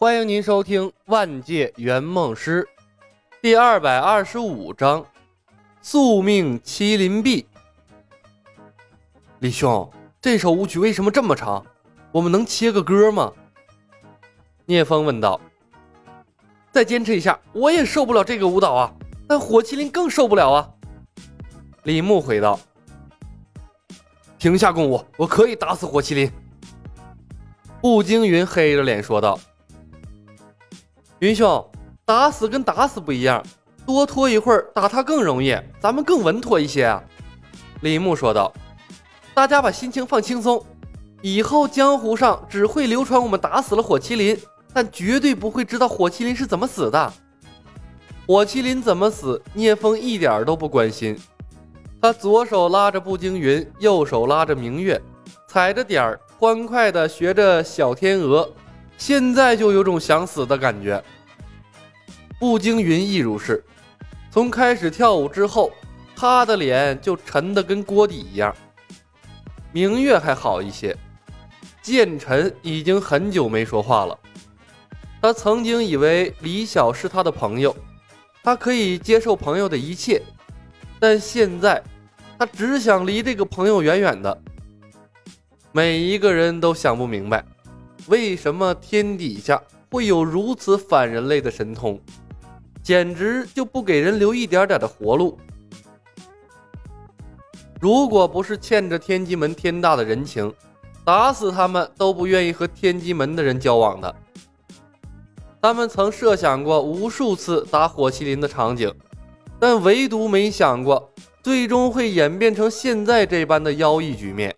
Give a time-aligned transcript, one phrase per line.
[0.00, 2.62] 欢迎您收听《万界圆梦师》
[3.42, 5.02] 第二百二十五章
[5.82, 7.42] 《宿命麒麟臂》。
[9.40, 9.90] 李兄，
[10.20, 11.66] 这首舞曲为什么这么长？
[12.12, 13.32] 我们能切个歌吗？
[14.66, 15.40] 聂风问道。
[16.70, 18.94] 再坚持一下，我也受不了这个舞蹈啊！
[19.26, 20.70] 但火麒麟更受不了啊！
[21.82, 22.60] 李牧回道。
[24.38, 26.30] 停下共舞，我可以打死火麒麟。
[27.80, 29.36] 步惊云黑着脸说道。
[31.20, 31.68] 云兄，
[32.04, 33.44] 打死跟打死不一样，
[33.84, 37.02] 多拖一会儿打他更容易，咱们更稳妥一些啊。
[37.80, 38.52] 李牧说道
[39.34, 40.64] ：“大家把心情放轻松，
[41.20, 44.38] 以后江湖上只会流传我们打死了火麒麟，
[44.72, 47.12] 但绝对不会知道火麒麟是怎么死的。
[48.24, 51.18] 火麒麟怎么死，聂风一点都不关心。
[52.00, 55.00] 他左手拉着步惊云，右手拉着明月，
[55.48, 58.48] 踩着点儿，欢快地学着小天鹅。”
[58.98, 61.02] 现在就有种想死的感觉。
[62.38, 63.64] 步惊云亦如是，
[64.30, 65.70] 从开始跳舞之后，
[66.14, 68.54] 他的脸就沉得跟锅底一样。
[69.72, 70.96] 明月还好一些，
[71.80, 74.18] 剑尘已经很久没说话了。
[75.22, 77.74] 他曾经以为李晓是他的朋友，
[78.42, 80.22] 他可以接受朋友的一切，
[80.98, 81.82] 但现在
[82.38, 84.42] 他只想离这个朋友远远的。
[85.72, 87.44] 每一个人都想不明白。
[88.08, 92.00] 为什么天底下会有如此反人类的神通？
[92.82, 95.38] 简直就不给人留一点点的活路。
[97.80, 100.52] 如果不是欠着天机门天大的人情，
[101.04, 104.14] 打死他们都不愿意和天机门的人交往的。
[105.60, 108.92] 他们曾设想过无数次打火麒麟的场景，
[109.60, 111.12] 但唯独没想过
[111.42, 114.54] 最终会演变成现在这般的妖异局面。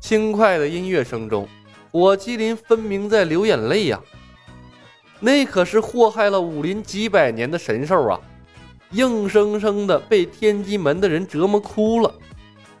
[0.00, 1.48] 轻快的音乐声中。
[1.98, 4.00] 火麒麟分明在流眼泪呀，
[5.18, 8.20] 那可是祸害了武林几百年的神兽啊，
[8.92, 12.14] 硬生生的被天机门的人折磨哭了，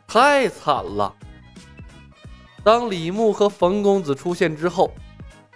[0.06, 1.12] 太惨了。
[2.62, 4.94] 当李牧和冯公子出现之后，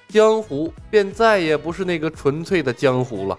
[0.08, 3.38] 江湖便再也不是那个纯粹的江湖了。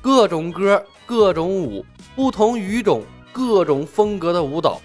[0.00, 3.02] 各种歌，各种舞，不同语种，
[3.32, 4.80] 各种风格的舞蹈。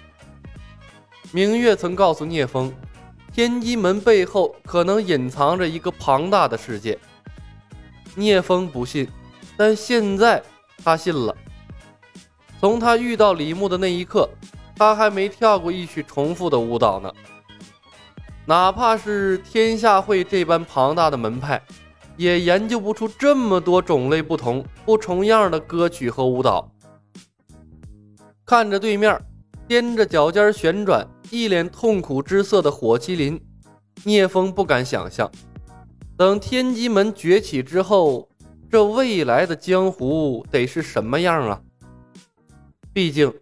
[1.30, 2.74] 明月曾告诉聂风。
[3.36, 6.98] 天机门背后可能隐藏着一个庞大的世界。
[8.14, 9.06] 聂风不信，
[9.58, 10.42] 但现在
[10.82, 11.36] 他信了。
[12.58, 14.26] 从他遇到李牧的那一刻，
[14.74, 17.12] 他还没跳过一曲重复的舞蹈呢。
[18.46, 21.60] 哪怕是天下会这般庞大的门派，
[22.16, 26.66] 也研究不出这么多种类不同、不重样的歌曲和舞蹈。
[28.46, 29.20] 看着对面，
[29.68, 31.06] 踮着脚尖旋转。
[31.30, 33.40] 一脸痛苦之色的火麒麟，
[34.04, 35.28] 聂风不敢想象，
[36.16, 38.28] 等天机门崛起之后，
[38.70, 41.60] 这未来的江湖得是什么样啊？
[42.92, 43.34] 毕竟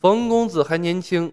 [0.00, 1.32] 冯公子还年轻，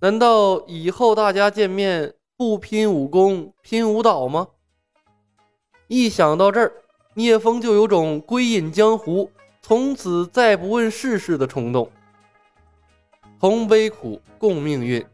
[0.00, 4.46] 难道以后大家见面不拼武功拼舞蹈吗？
[5.88, 6.72] 一想到这儿，
[7.14, 9.28] 聂风就有种归隐江湖，
[9.62, 11.90] 从此再不问世事的冲动。
[13.44, 15.04] 同悲苦，共命运。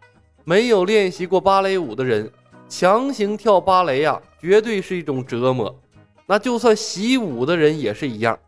[0.44, 2.30] 没有练习过芭蕾舞的人，
[2.68, 5.76] 强行跳芭蕾呀，绝对是一种折磨。
[6.26, 8.38] 那就算习武的人也是一样。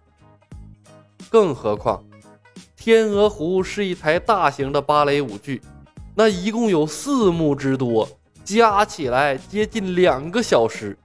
[1.29, 2.01] 更何况，
[2.77, 5.61] 天鹅湖是一台大型的芭蕾舞剧，
[6.15, 8.09] 那一共有四幕之多，
[8.45, 10.97] 加起来接近两个小时。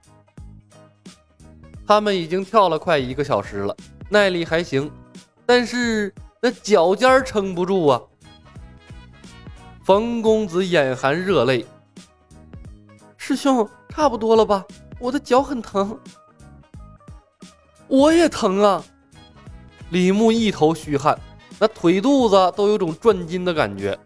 [1.88, 3.76] 他们已经跳了快一个小时了，
[4.08, 4.92] 耐力还行，
[5.48, 8.00] 但是那脚尖撑不住啊。
[9.88, 11.66] 冯公子眼含热泪，
[13.16, 14.66] 师兄差不多了吧？
[15.00, 15.98] 我的脚很疼，
[17.88, 18.84] 我也疼啊！
[19.92, 21.18] 李牧一头虚汗，
[21.58, 23.98] 那腿肚子都有种转筋的感觉。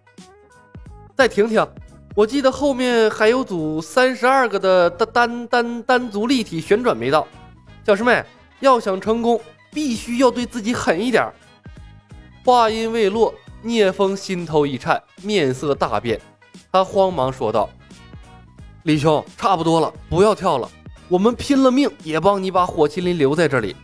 [1.18, 1.68] 再停停，
[2.16, 7.28] 我记得后面还有组三十二个的单单单单足立体旋转没到。
[7.84, 8.24] 小师妹，
[8.60, 9.42] 要想成功，
[9.72, 11.28] 必须要对自己狠一点。
[12.46, 13.34] 话音未落。
[13.64, 16.20] 聂风心头一颤，面色大变，
[16.72, 17.70] 他慌忙说道
[18.84, 20.68] ：“李兄，差不多了，不要跳了，
[21.08, 23.76] 我们拼了命也帮你把火麒麟留在这里。”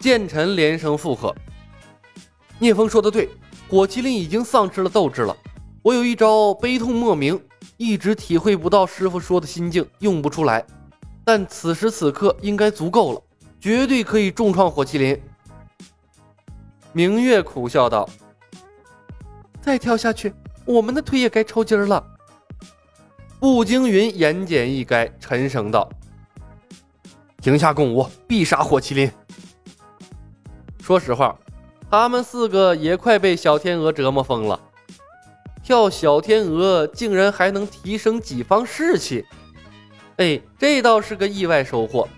[0.00, 1.34] 剑臣连声附和。
[2.58, 3.28] 聂风说的对，
[3.68, 5.36] 火麒麟已经丧失了斗志了。
[5.82, 7.38] 我有一招悲痛莫名，
[7.76, 10.64] 一直体会不到师傅说的心境，用不出来，
[11.22, 13.22] 但此时此刻应该足够了，
[13.60, 15.20] 绝对可以重创火麒麟。
[16.94, 18.08] 明月苦笑道。
[19.62, 22.04] 再跳下去，我们的腿也该抽筋了。
[23.38, 25.88] 步惊云言简意赅，沉声道
[27.40, 29.10] ：“停下共舞，必杀火麒麟。”
[30.82, 31.38] 说实话，
[31.88, 34.60] 他们四个也快被小天鹅折磨疯了。
[35.62, 39.24] 跳小天鹅竟然还能提升己方士气，
[40.16, 42.08] 哎，这倒是个意外收获。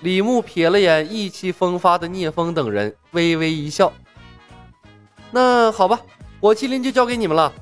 [0.00, 3.92] 李牧瞥了眼意气风发的聂风等人，微微一笑
[5.32, 6.00] ：“那好吧，
[6.42, 7.52] 火麒麟就交给你们了。”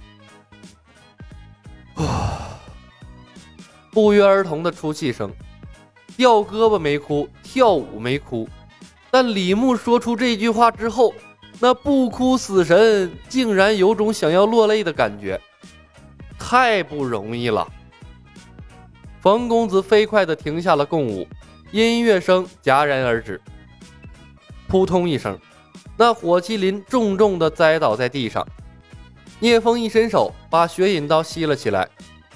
[1.96, 2.58] 啊
[3.92, 5.30] 不约而同的出气声，
[6.16, 8.48] 掉胳膊没哭，跳舞没哭，
[9.10, 11.12] 但李牧说出这句话之后，
[11.58, 15.38] 那不哭死神竟然有种想要落泪的感觉，
[16.38, 17.66] 太不容易了。
[19.20, 21.26] 冯公子飞快的停下了共舞，
[21.72, 23.40] 音乐声戛然而止，
[24.68, 25.36] 扑通一声，
[25.96, 28.46] 那火麒麟重重的栽倒在地上，
[29.40, 31.88] 聂风一伸手把雪引刀吸了起来。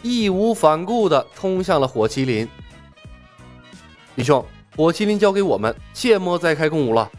[0.02, 2.46] 义无反顾地冲向了火麒麟。
[4.16, 4.44] 李兄，
[4.76, 7.10] 火麒麟交给我们，切莫再开空舞了。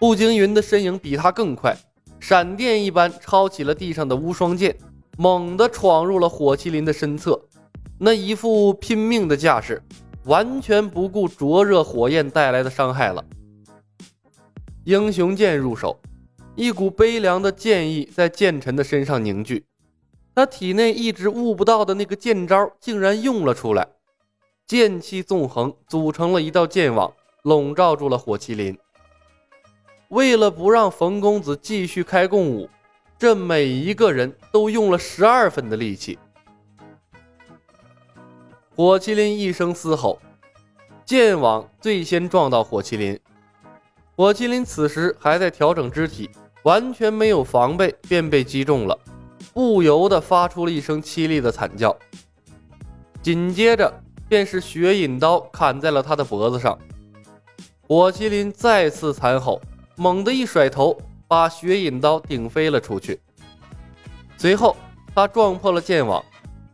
[0.00, 1.76] 步惊云的身影比他更快，
[2.18, 4.76] 闪电一般抄起了地上的无双剑，
[5.16, 7.40] 猛地闯入了火麒麟的身侧，
[7.98, 9.80] 那一副拼命的架势，
[10.24, 13.24] 完全不顾灼热火焰带来的伤害了。
[14.82, 15.96] 英雄剑入手，
[16.54, 19.64] 一股悲凉的剑意在剑臣的身上凝聚。
[20.34, 23.88] 他体内一直悟不到的那个剑招，竟然用了出来，
[24.66, 27.12] 剑气纵横，组成了一道剑网，
[27.42, 28.78] 笼罩住了火麒麟。
[30.08, 32.68] 为了不让冯公子继续开共舞，
[33.18, 36.18] 这每一个人都用了十二分的力气。
[38.76, 40.18] 火麒麟一声嘶吼，
[41.04, 43.18] 剑网最先撞到火麒麟。
[44.22, 46.30] 火麒麟此时还在调整肢体，
[46.62, 48.96] 完全没有防备，便被击中了。
[49.52, 51.92] 不由得发出了一声凄厉的惨叫，
[53.20, 53.92] 紧接着
[54.28, 56.78] 便是血饮刀砍在了他的脖子上。
[57.88, 59.60] 火麒麟再次惨吼，
[59.96, 60.96] 猛地一甩头，
[61.26, 63.18] 把血饮刀顶飞了出去。
[64.36, 64.76] 随后，
[65.12, 66.24] 他撞破了剑网，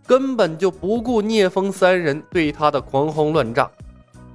[0.06, 3.70] 根本就不顾聂风三人对他的狂轰乱炸，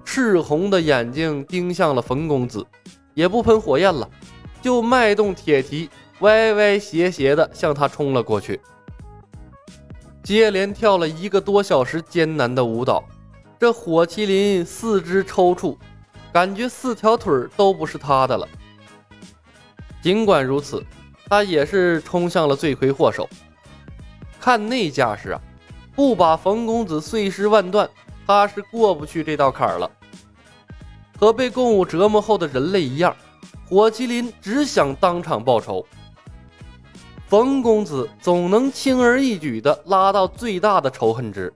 [0.03, 2.65] 赤红的眼睛盯向了冯公子，
[3.13, 4.09] 也不喷火焰了，
[4.61, 5.89] 就迈动铁蹄。
[6.19, 8.61] 歪歪斜斜的向他冲了过去，
[10.23, 13.03] 接连跳了一个多小时艰难的舞蹈，
[13.59, 15.75] 这火麒麟四肢抽搐，
[16.31, 18.47] 感觉四条腿都不是他的了。
[20.01, 20.81] 尽管如此，
[21.27, 23.27] 他也是冲向了罪魁祸首。
[24.39, 25.41] 看那架势啊，
[25.93, 27.89] 不把冯公子碎尸万段，
[28.25, 29.91] 他是过不去这道坎儿了。
[31.23, 33.15] 和被共舞折磨后的人类一样，
[33.69, 35.85] 火麒麟只想当场报仇。
[37.27, 41.53] 冯公子总能轻而易举地拉到最大的仇恨值。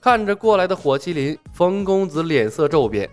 [0.00, 3.10] 看着过来的火麒麟，冯公子脸色骤变，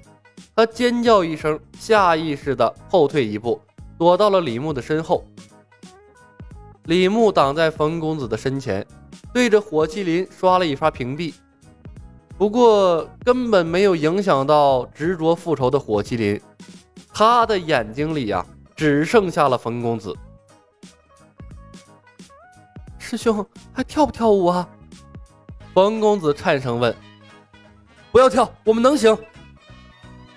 [0.55, 3.59] 他尖叫一声，下意识地后退一步，
[3.97, 5.25] 躲到了李牧的身后。
[6.85, 8.87] 李牧挡在冯公子的身前，
[9.33, 11.33] 对着火麒麟刷了一发屏蔽，
[12.41, 16.41] 不过根本没有影响到执着复仇的火麒麟，
[17.13, 18.43] 他的眼睛里呀，
[18.75, 20.11] 只剩下了冯公子。
[22.97, 24.67] 师兄还跳不跳舞啊？
[25.75, 26.91] 冯公子颤声问。
[28.12, 29.15] 不要跳，我们能行。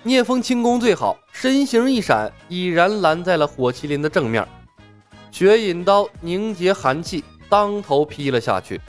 [0.03, 4.47] 聂风轻功最好，身形一闪，已然拦在了火麒麟的正面。
[5.31, 8.79] 雪引刀凝结寒气，当头劈了下去。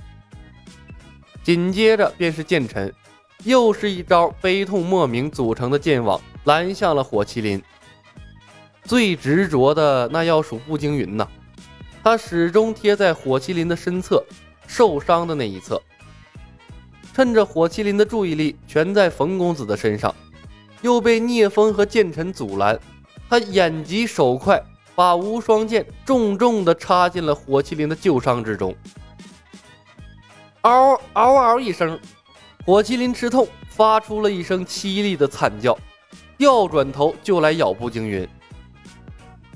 [1.42, 2.92] 紧接着便是剑尘，
[3.44, 7.62] 又是一招悲痛莫名组成的剑网，拦向了火麒麟。
[8.84, 11.26] 最执着的那要数步惊云呐。
[12.02, 14.24] 他始终贴在火麒麟的身侧，
[14.66, 15.82] 受伤的那一侧。
[17.12, 20.14] 趁着火麒麟的注意力全在冯公子的身上，
[20.82, 22.78] 又被聂风和剑尘阻拦，
[23.28, 24.62] 他眼疾手快，
[24.94, 28.72] 把无双剑重重地插进了火麒麟的旧伤之中。
[30.60, 31.98] 嗷嗷嗷一声，
[32.66, 35.78] 火麒麟吃痛，发出了一声凄厉的惨叫，
[36.36, 38.28] 调转头就来咬步惊云。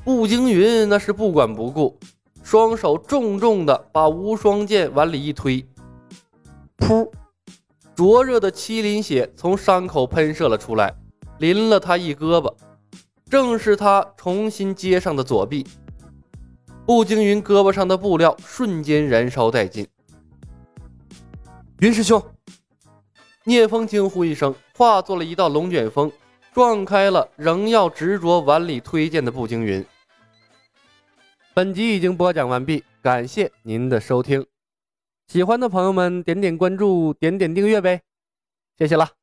[0.05, 1.99] 步惊云那是不管不顾。
[2.45, 5.65] 双手重重的把无双剑往里一推，
[6.79, 7.11] 噗！
[7.95, 10.95] 灼热的麒麟血从伤口喷射了出来，
[11.39, 12.53] 淋了他一胳膊，
[13.29, 15.67] 正是他重新接上的左臂。
[16.87, 19.87] 步惊云胳膊上的布料瞬间燃烧殆尽。
[21.81, 22.21] 云师兄，
[23.45, 26.13] 聂风惊呼一声，化作了一道龙卷风，
[26.53, 29.85] 撞开了仍要执着碗里推荐的步惊云。
[31.55, 34.47] 本集已经播讲完毕，感谢您的收听。
[35.27, 38.03] 喜欢的朋友们点点关注，点点订阅呗，
[38.77, 39.20] 谢谢了。